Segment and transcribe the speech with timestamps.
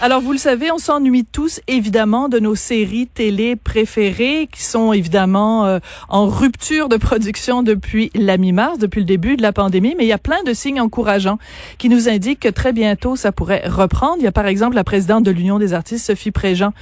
[0.00, 4.92] Alors, vous le savez, on s'ennuie tous, évidemment, de nos séries télé préférées qui sont
[4.92, 9.96] évidemment euh, en rupture de production depuis la mi-mars, depuis le début de la pandémie.
[9.98, 11.40] Mais il y a plein de signes encourageants
[11.78, 14.18] qui nous indiquent que très bientôt, ça pourrait reprendre.
[14.18, 16.72] Il y a par exemple la présidente de l'Union des artistes, Sophie Préjean,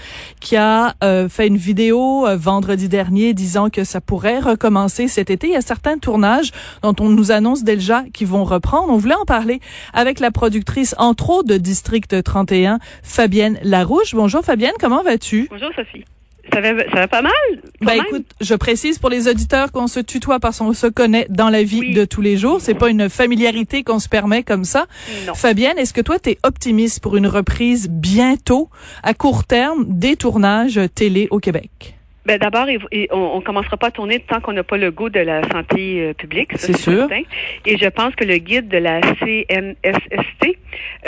[0.41, 5.31] qui a euh, fait une vidéo euh, vendredi dernier disant que ça pourrait recommencer cet
[5.31, 5.47] été.
[5.47, 8.93] Il y a certains tournages dont on nous annonce déjà qu'ils vont reprendre.
[8.93, 9.63] On voulait en parler
[9.95, 14.15] avec la productrice, entre autres, de District 31, Fabienne Larouche.
[14.15, 15.47] Bonjour Fabienne, comment vas-tu?
[15.51, 16.05] Bonjour Sophie.
[16.53, 17.33] Ça va, ça va pas mal?
[17.81, 21.49] Ben écoute, je précise pour les auditeurs qu'on se tutoie parce qu'on se connaît dans
[21.49, 22.61] la vie de tous les jours.
[22.61, 24.87] C'est pas une familiarité qu'on se permet comme ça.
[25.27, 25.35] Non.
[25.35, 28.71] Fabienne, est-ce que toi, tu es optimiste pour une reprise bientôt,
[29.03, 31.96] à court terme, des tournages télé au Québec?
[32.27, 32.67] Ben d'abord,
[33.13, 36.01] on, on commencera pas à tourner tant qu'on n'a pas le goût de la santé
[36.01, 36.53] euh, publique.
[36.53, 37.07] ça, C'est sûr.
[37.09, 37.23] certain.
[37.65, 40.59] Et je pense que le guide de la CNSST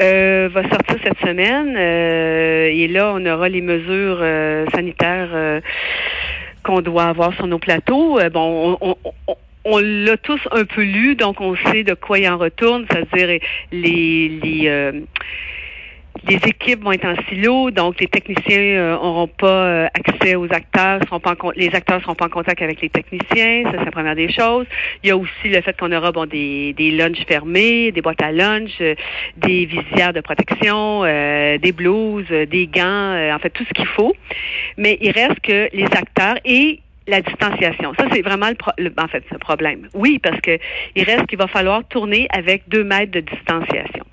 [0.01, 1.75] euh, va sortir cette semaine.
[1.77, 5.61] euh, et là, on aura les mesures euh, sanitaires euh,
[6.63, 8.19] qu'on doit avoir sur nos plateaux.
[8.21, 8.97] Euh, bon, on, on-
[9.27, 9.37] on-
[9.71, 13.39] on l'a tous un peu lu, donc on sait de quoi il en retourne, c'est-à-dire
[13.71, 14.93] les les euh,
[16.27, 20.51] les équipes vont être en silo, donc les techniciens euh, auront pas euh, accès aux
[20.53, 21.01] acteurs,
[21.57, 24.67] les acteurs seront pas en contact avec les techniciens, ça c'est la première des choses.
[25.03, 28.23] Il y a aussi le fait qu'on aura bon des des lunchs fermés, des boîtes
[28.23, 28.95] à lunch, euh,
[29.37, 32.83] des visières de protection, euh, des blouses, euh, des gants,
[33.15, 34.15] euh, en fait tout ce qu'il faut.
[34.77, 37.93] Mais il reste que les acteurs et la distanciation.
[37.99, 39.89] Ça, c'est vraiment le, pro- le- en fait, le problème.
[39.95, 40.59] Oui, parce que
[40.95, 44.05] il reste qu'il va falloir tourner avec deux mètres de distanciation.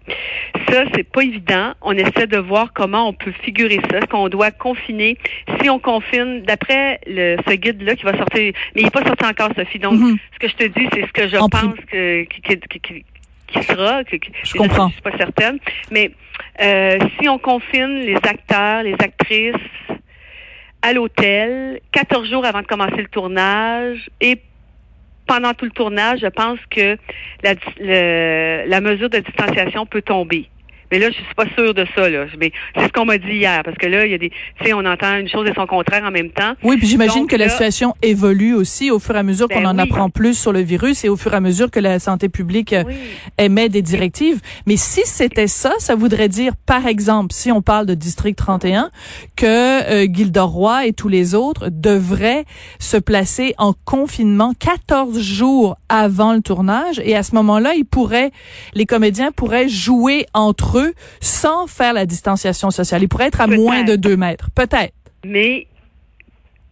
[0.69, 1.73] Ça, c'est pas évident.
[1.81, 3.97] On essaie de voir comment on peut figurer ça.
[3.97, 5.17] Est-ce qu'on doit confiner?
[5.61, 9.25] Si on confine, d'après le, ce guide-là qui va sortir, mais il n'est pas sorti
[9.25, 9.79] encore, Sophie.
[9.79, 10.17] Donc, Mhm.
[10.33, 12.79] ce que je te dis, c'est ce que je En pense que, qui, qui, qui-
[12.79, 13.05] qui-
[13.47, 14.03] qui sera.
[14.03, 14.87] que- que- Je comprends.
[14.87, 15.59] Je suis pas certaine.
[15.91, 16.11] Mais
[16.61, 19.53] euh, si on confine les acteurs, les actrices
[20.85, 24.39] à l'hôtel, 14 jours avant de commencer le tournage et
[25.25, 26.95] pendant tout le tournage, je pense que
[27.41, 30.47] la, le- la mesure de distanciation peut tomber.
[30.95, 32.09] Mais là, je suis pas sûre de ça.
[32.09, 32.25] Là.
[32.39, 34.65] Mais c'est ce qu'on m'a dit hier, parce que là, il y a des, tu
[34.65, 36.53] sais, on entend une chose et son contraire en même temps.
[36.63, 39.67] Oui, puis j'imagine que la situation évolue aussi au fur et à mesure qu'on Ben
[39.71, 39.81] en oui.
[39.81, 42.71] apprend plus sur le virus et au fur et à mesure que la santé publique
[42.71, 42.93] euh, Oui.
[43.37, 44.39] émet des directives.
[44.67, 48.89] Mais si c'était ça, ça voudrait dire, par exemple, si on parle de District 31,
[49.35, 52.45] que euh, Gilda Roy et tous les autres devraient
[52.79, 58.31] se placer en confinement 14 jours avant le tournage et à ce moment-là, ils pourraient,
[58.75, 60.84] les comédiens pourraient jouer entre eux
[61.21, 63.03] sans faire la distanciation sociale.
[63.03, 64.49] Ils pourraient être à moins de deux mètres.
[64.55, 64.93] Peut-être.
[65.25, 65.67] Mais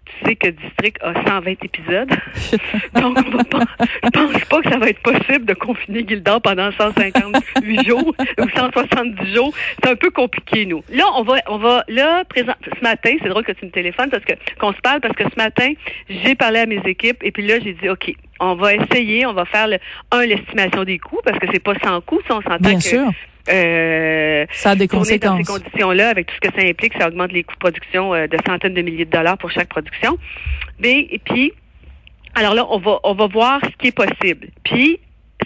[0.06, 2.10] tu sais que District a 120 épisodes.
[3.02, 3.66] Donc, on va pas,
[4.04, 8.50] je pense pas que ça va être possible de confiner Gildor pendant 158 jours ou
[8.56, 9.54] 170 jours.
[9.82, 10.84] C'est un peu compliqué, nous.
[10.90, 14.10] Là, on va, on va, là, présent, ce matin, c'est drôle que tu me téléphones
[14.10, 15.74] parce que, qu'on se parle parce que ce matin,
[16.10, 19.34] j'ai parlé à mes équipes et puis là, j'ai dit, OK, on va essayer, on
[19.34, 19.78] va faire le,
[20.12, 22.84] un, l'estimation des coûts parce que c'est pas sans coût, ça, on s'entend Bien que,
[22.84, 23.12] sûr.
[23.50, 25.60] Euh, Ça a des tourner dans ces conséquences.
[25.64, 28.38] conditions-là, avec tout ce que ça implique, ça augmente les coûts de production euh, de
[28.46, 30.18] centaines de milliers de dollars pour chaque production.
[30.80, 31.54] Mais et puis,
[32.36, 34.48] alors là, on va on va voir ce qui est possible.
[34.64, 35.00] Puis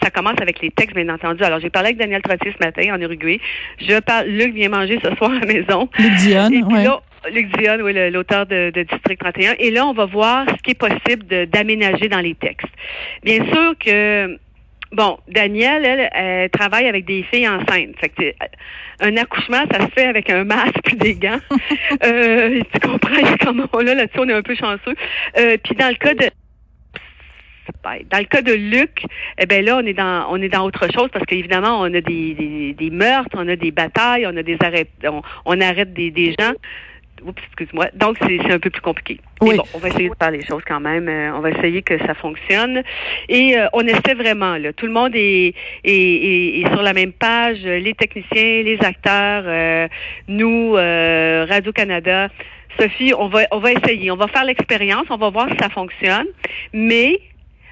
[0.04, 1.44] ça commence avec les textes, bien entendu.
[1.44, 3.40] Alors, j'ai parlé avec Daniel Trottier ce matin en Uruguay.
[3.80, 5.90] Je parle, Luc vient manger ce soir à la maison.
[5.98, 6.84] Luc Dionne, Et puis ouais.
[6.84, 9.56] là, Luc Dionne, oui, l'auteur de, de District 31.
[9.58, 12.68] Et là, on va voir ce qui est possible d'aménager dans les textes.
[13.24, 14.38] Bien sûr que,
[14.92, 17.96] bon, Danielle, elle, elle travaille avec des filles enceintes.
[18.00, 18.32] Fait que euh,
[19.00, 21.40] un accouchement, ça se fait avec un masque puis des gants.
[22.06, 24.96] euh, tu comprends comment là, là-dessus, on est un peu chanceux.
[25.38, 26.30] Euh, puis dans le cas de
[27.84, 29.04] dans le cas de Luc,
[29.38, 32.02] eh ben là, on est dans on est dans autre chose parce qu'évidemment, on a
[32.02, 35.94] des, des, des meurtres, on a des batailles, on a des arrêts, on, on arrête
[35.94, 36.54] des, des gens.
[37.26, 37.88] Oups, excuse-moi.
[37.96, 39.20] Donc, c'est un peu plus compliqué.
[39.42, 39.52] Oui.
[39.52, 41.08] Mais bon, on va essayer de faire les choses quand même.
[41.10, 42.84] Euh, on va essayer que ça fonctionne.
[43.30, 44.74] Et euh, on essaie vraiment, là.
[44.74, 45.54] Tout le monde est,
[45.84, 47.60] est, est- est sur la même page.
[47.64, 49.88] Les techniciens, les acteurs, euh,
[50.28, 52.30] nous, euh, Radio-Canada.
[52.80, 54.12] Sophie, on va, on va essayer.
[54.12, 55.06] On va faire l'expérience.
[55.10, 56.28] On va voir si ça fonctionne.
[56.74, 57.20] Mais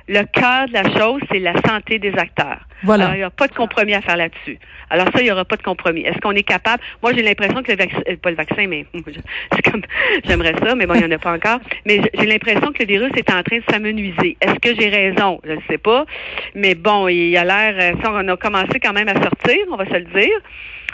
[0.07, 2.59] le cœur de la chose, c'est la santé des acteurs.
[2.83, 3.05] Voilà.
[3.05, 4.59] Alors, il n'y a pas de compromis à faire là-dessus.
[4.89, 6.01] Alors ça, il n'y aura pas de compromis.
[6.01, 6.83] Est-ce qu'on est capable?
[7.01, 8.85] Moi, j'ai l'impression que le vaccin, euh, pas le vaccin, mais
[9.53, 9.81] c'est comme,
[10.25, 11.59] j'aimerais ça, mais bon, il n'y en a pas encore.
[11.85, 14.37] Mais j'ai l'impression que le virus est en train de s'amenuiser.
[14.41, 15.39] Est-ce que j'ai raison?
[15.43, 16.05] Je ne sais pas.
[16.53, 19.75] Mais bon, il a l'air, euh, ça, on a commencé quand même à sortir, on
[19.75, 20.39] va se le dire.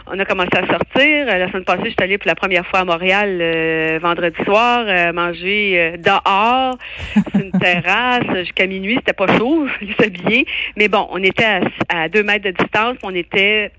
[0.07, 1.27] On a commencé à sortir.
[1.27, 4.35] Euh, La semaine passée, je suis allée pour la première fois à Montréal euh, vendredi
[4.43, 6.77] soir, euh, manger euh, dehors,
[7.13, 8.95] sur une terrasse, jusqu'à minuit.
[8.95, 10.45] C'était pas chaud, il fallait s'habiller.
[10.75, 13.71] Mais bon, on était à, à deux mètres de distance, on était,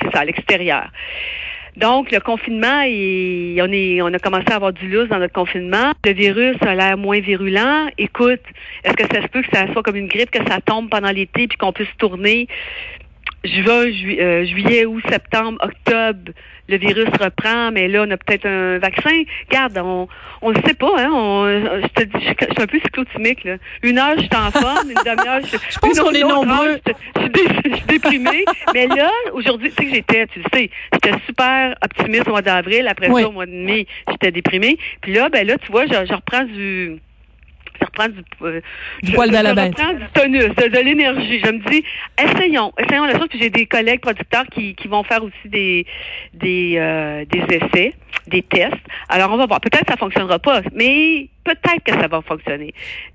[0.00, 0.88] c'est ça, à l'extérieur.
[1.76, 5.32] Donc, le confinement, il- on, est, on a commencé à avoir du lousse dans notre
[5.34, 5.92] confinement.
[6.04, 7.88] Le virus a l'air moins virulent.
[7.98, 8.40] Écoute,
[8.84, 11.10] est-ce que ça se peut que ça soit comme une grippe, que ça tombe pendant
[11.10, 12.46] l'été puis qu'on puisse tourner?
[13.44, 16.32] Juin, ju- euh, juillet, août, septembre, octobre,
[16.68, 19.22] le virus reprend, mais là, on a peut-être un vaccin.
[19.50, 20.08] Garde, on
[20.40, 21.10] on ne sait pas, hein.
[21.12, 21.46] On,
[21.82, 23.56] je te dis, je, suis- je suis un peu cyclotimique, là.
[23.82, 26.70] Une heure, je suis en forme, une demi-heure, je, Je pense qu'on est nombreux.
[26.70, 26.78] heure,
[27.16, 28.44] Je, suis dé- je suis déprimée.
[28.74, 32.42] mais là, aujourd'hui, tu sais que j'étais, tu le sais, j'étais super optimiste au mois
[32.42, 32.86] d'avril.
[32.88, 33.22] Après Oui.
[33.22, 34.76] ça, au mois de mai, j'étais déprimée.
[35.02, 36.96] Puis là, ben là, tu vois, je, je reprends du
[37.84, 38.60] je reprends du, euh,
[39.02, 39.78] Du poil de la bête.
[39.78, 41.40] reprends du tonus, de, de l'énergie.
[41.44, 41.84] Je me dis,
[42.18, 43.28] essayons, essayons la chose.
[43.28, 45.86] Puis j'ai des collègues producteurs qui, qui vont faire aussi des
[46.32, 47.94] des euh, des essais,
[48.26, 48.74] des tests.
[49.08, 49.60] Alors on va voir.
[49.60, 52.72] Peut-être que ça fonctionnera pas, mais peut-être que ça va fonctionner.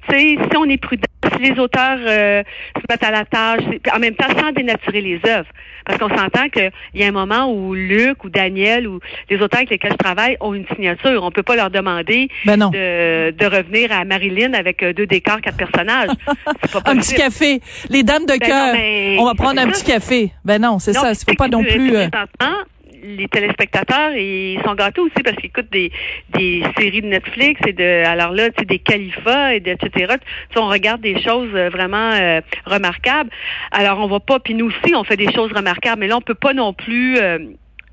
[0.07, 1.03] Tu sais, si on est prudent,
[1.35, 2.43] si les auteurs euh,
[2.75, 3.61] se mettent à la tâche,
[3.93, 5.49] en même temps sans dénaturer les œuvres,
[5.85, 8.99] parce qu'on s'entend qu'il y a un moment où Luc ou Daniel ou
[9.29, 11.23] les auteurs avec lesquels je travaille ont une signature.
[11.23, 12.69] On peut pas leur demander Ben non.
[12.69, 16.09] de, de revenir à Marilyn avec euh, deux décors, quatre personnages.
[16.71, 17.59] Pas Un petit café.
[17.89, 18.73] Les dames de Ben cœur.
[18.73, 20.31] mais On va prendre un petit café.
[20.45, 21.11] Ben non, c'est ça.
[21.11, 21.95] Il faut pas non plus.
[21.95, 22.07] euh,
[23.03, 25.91] les téléspectateurs, ils sont gâtés aussi parce qu'ils écoutent des,
[26.33, 30.15] des séries de Netflix et de alors là, tu sais, des califas et de, etc.
[30.55, 33.29] On regarde des choses euh, vraiment euh, remarquables.
[33.71, 36.21] Alors on va pas, puis nous aussi, on fait des choses remarquables, mais là, on
[36.21, 37.39] peut pas non plus euh,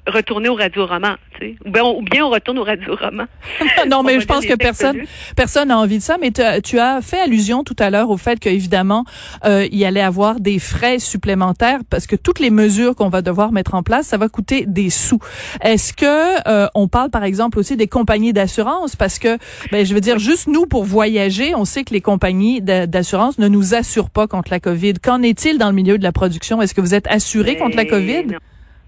[0.06, 1.56] retourner au radio-roman, tu sais.
[1.64, 3.24] Ou bien, on, ou bien on retourne au radio-roman.
[3.88, 4.98] non, On mais je pense que personne,
[5.36, 6.16] personne n'a envie de ça.
[6.20, 9.04] Mais tu as, tu as fait allusion tout à l'heure au fait qu'évidemment,
[9.44, 13.22] euh, il y allait avoir des frais supplémentaires parce que toutes les mesures qu'on va
[13.22, 15.18] devoir mettre en place, ça va coûter des sous.
[15.62, 18.96] Est-ce que euh, on parle par exemple aussi des compagnies d'assurance?
[18.96, 19.38] Parce que,
[19.72, 23.38] ben, je veux dire, juste nous pour voyager, on sait que les compagnies d'a- d'assurance
[23.38, 24.94] ne nous assurent pas contre la COVID.
[25.02, 26.62] Qu'en est-il dans le milieu de la production?
[26.62, 28.24] Est-ce que vous êtes assuré contre la COVID?
[28.26, 28.38] non.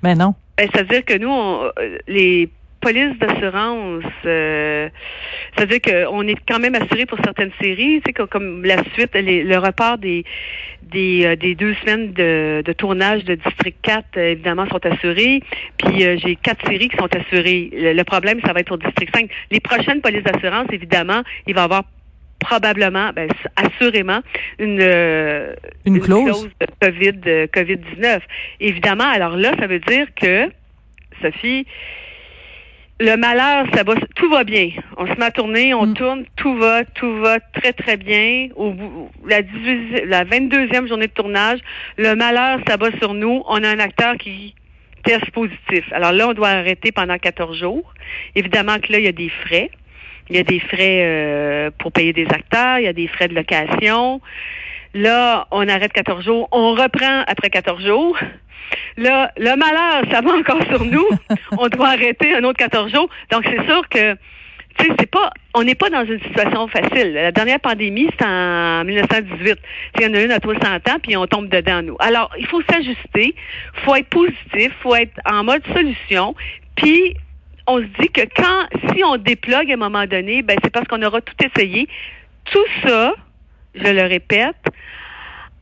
[0.03, 0.35] Ben non.
[0.59, 2.49] Ben, c'est-à-dire que nous, on- euh, les
[2.81, 4.89] polices d'assurance, euh,
[5.57, 9.45] c'est-à-dire qu'on est quand même assuré pour certaines séries, tu sais, comme, la suite, les-
[9.45, 10.25] le report des
[10.91, 15.43] des, euh, des deux semaines de, de tournage de District 4, euh, évidemment, sont assurés.
[15.77, 17.69] Puis euh, j'ai quatre séries qui sont assurées.
[17.75, 19.29] Le, le problème, ça va être pour District 5.
[19.51, 21.83] Les prochaines polices d'assurance, évidemment, il va y avoir
[22.41, 24.21] probablement, ben, assurément,
[24.59, 25.55] une, euh,
[25.85, 26.49] Une clause?
[26.61, 28.21] de COVID, euh, COVID-19.
[28.61, 30.51] Évidemment, alors là, ça veut dire que,
[31.21, 31.67] Sophie,
[33.01, 34.71] le malheur, ça va, tout va bien.
[34.97, 35.95] On se met à tourner, on Mm.
[35.95, 38.49] tourne, tout va, tout va très, très bien.
[38.57, 41.61] Au bout, la, 18, la 22e journée de tournage,
[41.97, 43.43] le malheur, ça va sur nous.
[43.49, 44.55] On a un acteur qui
[45.05, 45.85] teste positif.
[45.93, 47.95] Alors là, on doit arrêter pendant 14 jours.
[48.35, 49.71] Évidemment que là, il y a des frais.
[50.31, 53.29] Il y a des frais euh, pour payer des acteurs, il y a des frais
[53.29, 54.21] de location.
[54.95, 58.19] Là, on arrête 14 jours, on reprend après 14 jours.
[58.97, 61.07] Là, le malheur, ça va encore sur nous.
[61.59, 63.09] on doit arrêter un autre 14 jours.
[63.31, 64.15] Donc, c'est sûr que,
[64.79, 67.13] tu sais, c'est pas, on n'est pas dans une situation facile.
[67.15, 69.39] La dernière pandémie, c'est en 1918.
[69.39, 69.57] Tu sais,
[69.99, 71.97] Il y en a une à 300 ans, puis on tombe dedans, nous.
[72.01, 73.35] Alors, il faut s'ajuster,
[73.85, 76.35] faut être positif, faut être en mode solution,
[76.77, 77.15] puis
[77.69, 80.87] on se dit que quand, si on déplogue à un moment donné, ben, c'est parce
[80.89, 81.87] qu'on aura tout essayé.
[82.47, 83.15] Tout ça,
[83.75, 84.57] je le répète,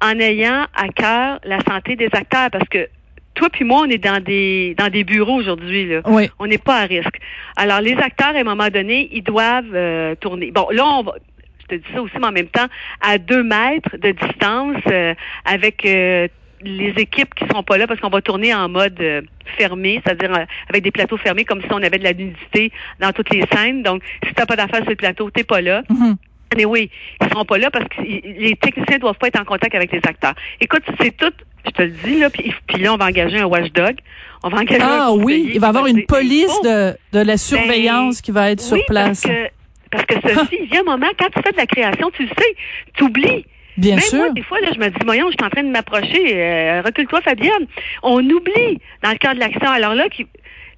[0.00, 2.88] en ayant à cœur la santé des acteurs, parce que
[3.34, 6.00] toi puis moi, on est dans des dans des bureaux aujourd'hui là.
[6.06, 6.30] Oui.
[6.38, 7.18] On n'est pas à risque.
[7.56, 10.52] Alors les acteurs, à un moment donné, ils doivent euh, tourner.
[10.52, 11.14] Bon, là, on va.
[11.62, 12.66] Je te dis ça aussi, mais en même temps,
[13.00, 16.28] à deux mètres de distance, euh, avec euh,
[16.62, 19.22] les équipes qui seront pas là, parce qu'on va tourner en mode euh,
[19.58, 23.12] fermé, c'est-à-dire euh, avec des plateaux fermés, comme si on avait de la nudité dans
[23.12, 23.82] toutes les scènes.
[23.82, 25.82] Donc, si t'as pas d'affaires sur le plateau, t'es pas là.
[25.88, 26.16] Mhm.
[26.56, 29.74] Mais oui, ils seront pas là parce que les techniciens doivent pas être en contact
[29.74, 30.34] avec les acteurs.
[30.60, 31.32] Écoute, c'est tout,
[31.66, 33.96] je te le dis, là, puis, puis là, on va engager un watchdog.
[34.42, 37.36] On va engager un Ah oui, il va y avoir une police de, de la
[37.36, 39.22] surveillance qui va être sur place.
[39.22, 39.48] Parce que,
[39.90, 42.22] parce que Sophie, il y a un moment, quand tu fais de la création, tu
[42.22, 42.56] le sais,
[42.94, 43.44] tu oublies.
[43.76, 44.18] Bien Même sûr.
[44.18, 46.32] moi, des fois, là, je me dis, voyons, je suis en train de m'approcher.
[46.34, 47.66] euh, Recule-toi, Fabienne.
[48.02, 49.68] On oublie dans le cadre de l'action.
[49.70, 50.26] Alors là, qui,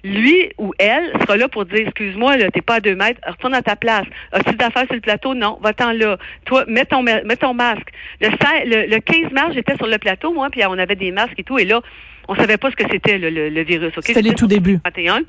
[0.03, 3.53] lui ou elle sera là pour dire excuse-moi là t'es pas à deux mètres retourne
[3.53, 5.33] à ta place as-tu d'affaires sur le plateau?
[5.33, 7.89] Non va-t'en là toi mets ton mets ton masque
[8.21, 11.11] le, 16 le, le 15 mars j'étais sur le plateau moi puis on avait des
[11.11, 11.81] masques et tout et là
[12.29, 14.05] on savait pas ce que c'était le, le, le virus ok?
[14.05, 14.79] C'était les tout débuts.
[14.85, 15.23] 21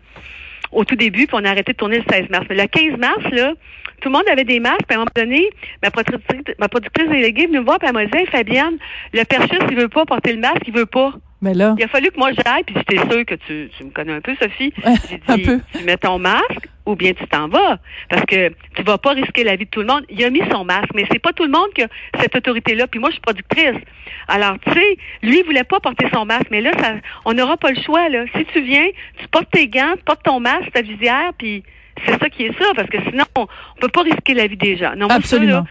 [0.72, 2.46] au tout début, puis on a arrêté de tourner le 16 mars.
[2.48, 3.52] Mais le 15 mars, là,
[4.00, 5.50] tout le monde avait des masques, puis à un moment donné,
[5.82, 8.78] ma productrice, ma productrice déléguée venue me voir, puis elle m'a dit, Hey, Fabienne,
[9.12, 11.12] le perchus, il veut pas porter le masque, il veut pas.
[11.42, 13.90] Mais là, Il a fallu que moi j'aille, puis j'étais sûre que tu, tu me
[13.90, 14.72] connais un peu, Sophie.
[15.08, 15.60] J'ai dit, un peu.
[15.76, 17.78] tu mets ton masque ou bien tu t'en vas.
[18.08, 20.04] Parce que tu vas pas risquer la vie de tout le monde.
[20.10, 21.88] Il a mis son masque, mais c'est pas tout le monde qui a
[22.20, 22.86] cette autorité-là.
[22.86, 23.80] Puis moi, je suis productrice.
[24.28, 26.94] Alors, tu sais, lui, il voulait pas porter son masque, mais là, ça,
[27.24, 28.24] on n'aura pas le choix, là.
[28.36, 28.86] Si tu viens,
[29.18, 31.62] tu portes tes gants, tu portes ton masque, ta visière, puis
[32.06, 34.56] c'est ça qui est ça, parce que sinon, on, on peut pas risquer la vie
[34.56, 34.92] des gens.
[34.92, 35.52] Non, moi, ça, Absolument.
[35.52, 35.64] là,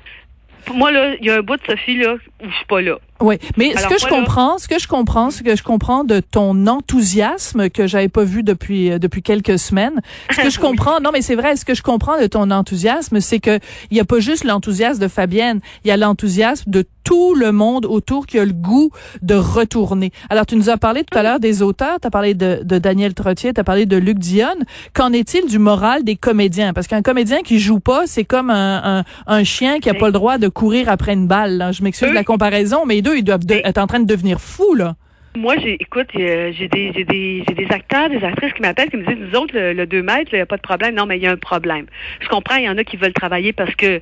[0.66, 2.82] pour moi, là, il y a un bout de Sophie, là, où je suis pas
[2.82, 2.96] là.
[3.22, 6.04] Oui, mais ce que je là- comprends, ce que je comprends, ce que je comprends
[6.06, 10.00] de ton enthousiasme que j'avais pas vu depuis euh, depuis quelques semaines.
[10.32, 13.20] Ce que je comprends, non mais c'est vrai, ce que je comprends de ton enthousiasme,
[13.20, 13.60] c'est que
[13.92, 17.52] il y a pas juste l'enthousiasme de Fabienne, il y a l'enthousiasme de tout le
[17.52, 18.92] monde autour qui a le goût
[19.22, 20.12] de retourner.
[20.30, 22.78] Alors tu nous as parlé tout à l'heure des auteurs, tu as parlé de, de
[22.78, 24.64] Daniel Trottier, tu as parlé de Luc Dionne.
[24.94, 26.74] Qu'en est-il du moral des comédiens?
[26.74, 30.06] Parce qu'un comédien qui joue pas, c'est comme un, un, un chien qui a pas
[30.08, 31.58] le droit de courir après une balle.
[31.58, 31.72] là.
[31.72, 34.06] Je m'excuse de la comparaison, mais les deux ils doivent de- être en train de
[34.16, 34.96] devenir fous là.
[35.38, 38.90] Moi, j'ai, écoute, euh, j'ai des, j'ai des, j'ai des acteurs, des actrices qui m'appellent,
[38.90, 40.96] qui me disent, nous autres, le, le 2 mètres, il n'y a pas de problème.
[40.96, 41.86] Non, mais il y a un problème.
[42.20, 44.02] Je comprends, il y en a qui veulent travailler parce que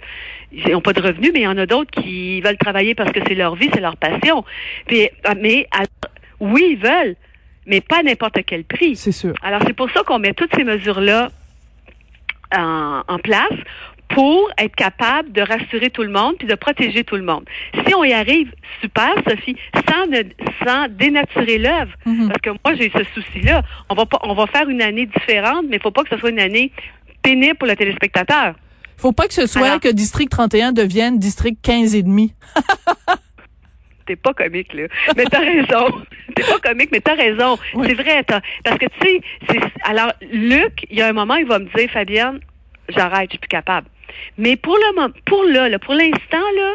[0.53, 3.11] ils n'ont pas de revenus, mais il y en a d'autres qui veulent travailler parce
[3.11, 4.45] que c'est leur vie, c'est leur passion.
[4.87, 5.87] Puis, ah, mais alors,
[6.39, 7.15] oui, ils veulent,
[7.65, 8.95] mais pas à n'importe quel prix.
[8.95, 9.33] C'est sûr.
[9.43, 11.29] Alors, c'est pour ça qu'on met toutes ces mesures-là
[12.55, 13.57] en, en place
[14.09, 17.43] pour être capable de rassurer tout le monde puis de protéger tout le monde.
[17.85, 19.57] Si on y arrive, super, Sophie,
[19.89, 20.23] sans, ne-
[20.65, 22.27] sans dénaturer l'œuvre, Mhm.
[22.29, 23.61] parce que moi, j'ai ce souci-là.
[23.89, 26.17] On va pas, on va faire une année différente, mais il faut pas que ce
[26.17, 26.71] soit une année
[27.21, 28.55] pénible pour le téléspectateur.
[28.97, 32.33] Faut pas que ce soit Alors- que district 31 devienne district 15 et demi.
[34.05, 34.83] T'es pas comique, là.
[35.17, 36.01] Mais t'as raison.
[36.35, 37.57] T'es pas comique, mais t'as raison.
[37.73, 37.87] Oui.
[37.89, 39.07] C'est vrai, parce que tu
[39.49, 42.39] sais, alors, Luc, il y a un moment, il va me dire, Fabienne,
[42.87, 43.87] j'arrête, je suis plus capable.
[44.37, 46.73] Mais pour le moment, pour là, là, pour l'instant, là,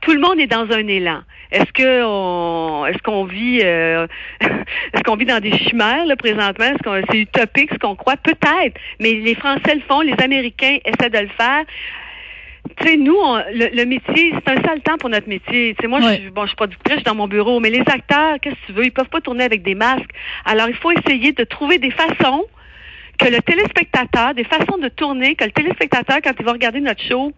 [0.00, 1.20] tout le monde est dans un élan.
[1.50, 4.06] Est-ce que on, est-ce qu'on vit, euh,
[4.40, 6.64] est-ce qu'on vit dans des chimères là présentement?
[6.66, 8.16] Est-ce qu'on c'est utopique ce qu'on croit?
[8.16, 11.62] Peut-être, mais les Français le font, les Américains essaient de le faire.
[12.80, 15.74] Tu sais, nous, on- le, le métier, c'est un sale temps pour notre métier.
[15.74, 16.16] Tu sais, moi, Ouais.
[16.16, 18.54] je, suis- bon, je suis productrice, je suis dans mon bureau, mais les acteurs, qu'est-ce
[18.56, 18.84] que tu veux?
[18.86, 20.10] Ils peuvent pas tourner avec des masques.
[20.46, 22.44] Alors, il faut essayer de trouver des façons
[23.18, 27.02] que le téléspectateur, des façons de tourner, que le téléspectateur, quand il va regarder notre
[27.02, 27.32] show,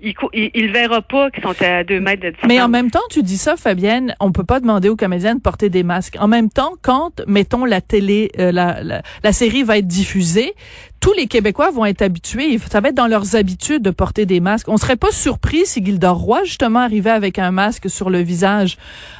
[0.00, 2.48] il, il, il verra pas qu'ils sont à deux mètres de distance.
[2.48, 5.40] Mais en même temps, tu dis ça, Fabienne, on peut pas demander aux comédiens de
[5.40, 6.16] porter des masques.
[6.20, 10.52] En même temps, quand, mettons, la télé, euh, la, la série va être diffusée,
[11.04, 14.40] tous les Québécois vont être habitués, ça va être dans leurs habitudes de porter des
[14.40, 14.70] masques.
[14.70, 18.78] On serait pas surpris si Gildor Roy, justement, arrivait avec un masque sur le visage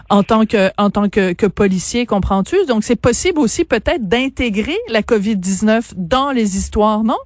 [0.08, 2.56] en tant que, en tant que, policier, comprends-tu?
[2.68, 7.18] Donc, c'est possible aussi peut-être d'intégrer la COVID-19 dans les histoires, non?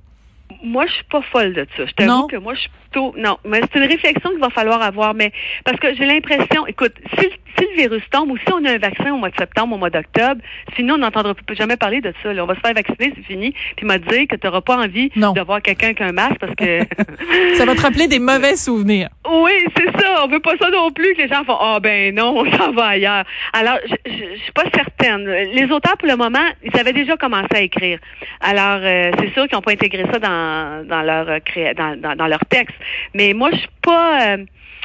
[0.62, 1.86] Moi, je suis pas folle de ça.
[1.86, 3.14] Je t'avoue que moi, je suis plutôt...
[3.18, 5.14] Non, mais c'est une réflexion qu'il va falloir avoir.
[5.14, 5.30] Mais
[5.64, 6.66] parce que j'ai l'impression...
[6.66, 9.30] Écoute, si, le- si le virus tombe ou si on a un vaccin au mois
[9.30, 10.40] de septembre, au mois d'octobre,
[10.74, 12.32] sinon on n'entendra plus jamais parler de ça.
[12.32, 12.42] là.
[12.42, 13.52] On va se faire vacciner, c'est fini.
[13.76, 15.32] Puis m'a dit que tu n'auras pas envie Non.
[15.32, 16.80] de voir quelqu'un avec un masque parce que...
[17.54, 19.08] Ça va te rappeler des mauvais souvenirs.
[19.30, 20.24] Oui, c'est ça.
[20.24, 22.72] On veut pas ça non plus que les gens font Ah ben non, on s'en
[22.72, 23.24] va ailleurs.
[23.52, 25.26] Alors, je, je, je suis pas certaine.
[25.52, 27.98] Les auteurs, pour le moment, ils avaient déjà commencé à écrire.
[28.40, 30.37] Alors, euh, c'est sûr qu'ils n'ont pas intégré ça dans,
[30.84, 31.38] dans leur euh,
[31.76, 32.76] dans, dans, dans leur texte.
[33.14, 34.36] Mais moi, je suis pas.
[34.36, 34.44] euh,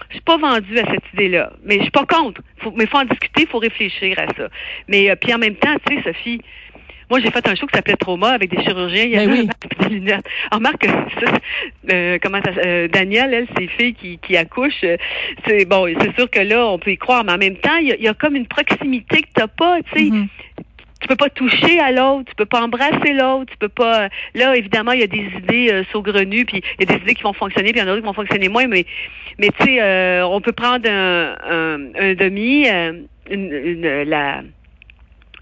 [0.10, 2.42] je suis pas vendue à cette idée-là, mais je suis pas contre.
[2.58, 4.48] Faut, mais faut en discuter, faut réfléchir à ça.
[4.88, 6.40] Mais euh, puis en même temps, tu sais, Sophie,
[7.10, 9.42] moi j'ai fait un show qui s'appelait Trauma avec des chirurgiens, il y Ben avait
[9.42, 9.50] oui.
[9.80, 10.26] des lunettes.
[10.52, 11.34] Alors, remarque que ça,
[11.92, 14.98] euh, comment ça, euh, Daniel, elle, ses filles qui, qui accouchent, euh,
[15.48, 17.88] c'est bon, c'est sûr que là, on peut y croire, mais en même temps, il
[17.88, 20.12] y a, il y a comme une proximité que t'as pas, tu sais.
[20.12, 20.28] Mhm.
[21.04, 24.08] Tu peux pas toucher à l'autre, tu peux pas embrasser l'autre, tu peux pas.
[24.36, 27.14] Là, évidemment, il y a des idées euh, saugrenues, puis il y a des idées
[27.14, 28.68] qui vont fonctionner, puis il y en a d'autres qui vont fonctionner moins.
[28.68, 28.86] Mais,
[29.38, 32.94] mais tu sais, euh, on peut prendre un, un, un demi, euh,
[33.30, 34.44] une, une- la,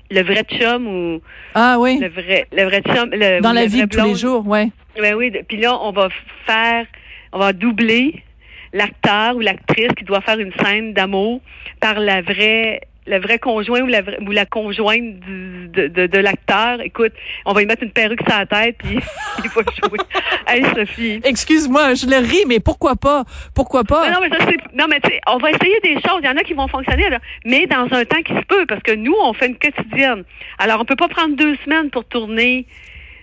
[0.10, 1.22] le vrai chum ou
[1.54, 2.00] Ah oui.
[2.02, 4.70] le vrai, le vrai chum, le, Dans la le vie de tous les jours, ouais.
[5.00, 6.10] Ben oui, puis là, on va
[6.48, 6.88] faire,
[7.34, 8.24] on va doubler
[8.74, 11.40] l'acteur ou l'actrice qui doit faire une scène d'amour
[11.80, 16.06] par la vraie le vrai conjoint ou la, vraie- ou la conjointe du, de, de,
[16.08, 17.14] de l'acteur, écoute,
[17.46, 19.00] on va lui mettre une perruque sur la tête puis
[19.44, 19.98] il va jouer.
[20.48, 21.20] Hey Sophie.
[21.24, 23.24] Excuse-moi, je le ris, mais pourquoi pas?
[23.56, 24.06] Pourquoi pas?
[24.08, 26.20] Mais non, mais ça, c'est- non, mais tu sais, on va essayer des choses.
[26.22, 28.66] Il y en a qui vont fonctionner, là, mais dans un temps qui se peut,
[28.68, 30.24] parce que nous, on fait une quotidienne.
[30.60, 32.66] Alors, on peut pas prendre deux semaines pour tourner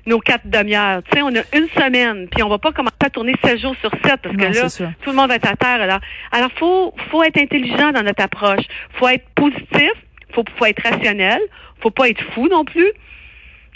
[0.08, 1.02] nos quatre demi-heures.
[1.04, 3.76] Tu sais, on a une semaine, puis on va pas commencer à tourner sept jours
[3.80, 5.80] sur sept, parce Non, que là, tout le monde va être à terre.
[5.82, 6.00] Alors,
[6.32, 8.64] alors faut, faut être intelligent dans notre approche.
[8.94, 9.92] Faut être positif.
[10.32, 11.40] Faut, faut être rationnel.
[11.80, 12.90] Faut pas être fou non plus.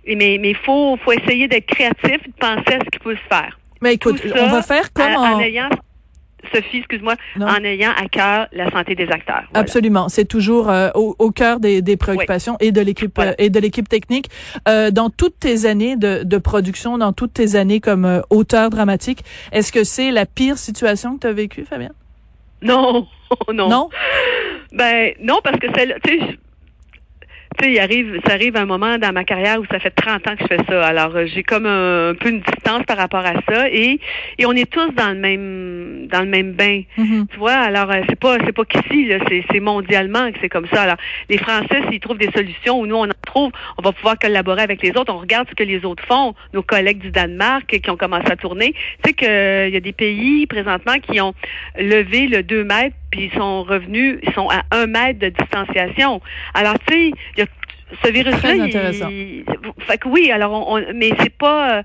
[0.06, 3.34] Mais, mais faut, faut essayer d'être créatif, et de penser à ce qui peut se
[3.34, 3.58] faire.
[3.80, 5.34] Mais écoute, on va faire comme en, en...
[5.34, 5.68] en ayant,
[6.52, 9.42] Sophie, excuse-moi, en ayant à cœur la santé des acteurs.
[9.50, 9.60] Voilà.
[9.60, 13.32] Absolument, c'est toujours euh, au, au cœur des, des préoccupations et de l'équipe Voilà.
[13.32, 14.28] euh, et de l'équipe technique.
[14.68, 18.70] Euh, dans toutes tes années de, de production, dans toutes tes années comme euh, auteur
[18.70, 21.90] dramatique, est-ce que c'est la pire situation que tu as vécue, Fabien
[22.62, 23.06] Non,
[23.52, 23.68] non.
[23.68, 23.88] Non?
[24.72, 26.38] Ben non, parce que c'est tu sais,
[27.58, 30.26] tu sais, il arrive, ça arrive un moment dans ma carrière où ça fait 30
[30.26, 30.86] ans que je fais ça.
[30.86, 33.98] Alors euh, j'ai comme un, un peu une distance par rapport à ça et
[34.38, 36.82] et on est tous dans le même dans le même bain.
[36.96, 37.26] Mhm.
[37.30, 40.66] Tu vois, alors euh, c'est pas c'est pas qu'ici là, c'est mondialement que c'est comme
[40.72, 40.82] ça.
[40.82, 40.96] Alors
[41.28, 44.62] les Français s'ils trouvent des solutions ou nous on en trouve, on va pouvoir collaborer
[44.62, 45.12] avec les autres.
[45.12, 46.34] On regarde ce que les autres font.
[46.52, 48.72] Nos collègues du Danemark qui ont commencé à tourner.
[49.02, 51.34] Tu sais que euh, y a des pays présentement qui ont
[51.78, 56.20] levé le 2 mètres puis ils sont revenus, ils sont à 1 mètre de distanciation.
[56.54, 57.46] Alors tu sais, il y a
[58.04, 58.54] ce virus-là,
[59.10, 59.44] il-
[59.86, 61.82] fait que oui, alors on, on- mais c'est pas euh,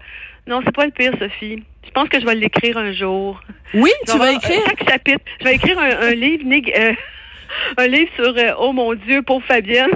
[0.48, 1.62] non, c'est pas le pire, Sophie.
[1.86, 3.42] Je pense que je vais l'écrire un jour.
[3.74, 4.62] Oui, tu vas avoir, écrire.
[4.66, 5.24] Chaque chapitre.
[5.40, 6.44] Je vais écrire un, un livre,
[6.78, 6.94] euh,
[7.78, 9.90] un livre sur euh, Oh mon Dieu, pauvre Fabienne.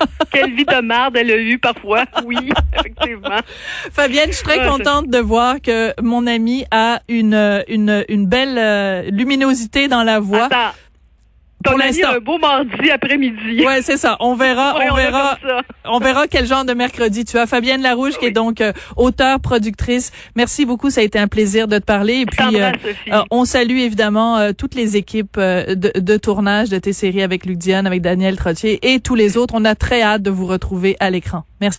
[0.32, 2.04] Quelle vie de merde elle a eu parfois.
[2.24, 2.36] Oui,
[2.76, 3.40] effectivement.
[3.92, 8.58] Fabienne, je suis très contente de voir que mon ami a une une une belle
[8.58, 10.44] euh, luminosité dans la voix.
[10.44, 10.74] Attends.
[11.64, 12.08] Pour l'instant.
[12.14, 13.64] un beau mardi après-midi.
[13.64, 14.16] Ouais, c'est ça.
[14.20, 15.38] On verra, Ouais, on verra.
[15.84, 17.46] On verra quel genre de mercredi tu as.
[17.46, 20.12] Fabienne Larouche, qui est donc euh, auteure, productrice.
[20.36, 20.90] Merci beaucoup.
[20.90, 22.20] Ça a été un plaisir de te parler.
[22.20, 22.70] Et puis, euh,
[23.12, 27.44] euh, on salue évidemment euh, toutes les équipes de, de tournage de tes séries avec
[27.44, 29.54] Luc Diane, avec Daniel Trottier et tous les autres.
[29.56, 31.44] On a très hâte de vous retrouver à l'écran.
[31.60, 31.78] Merci.